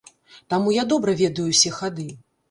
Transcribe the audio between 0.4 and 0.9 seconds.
Таму я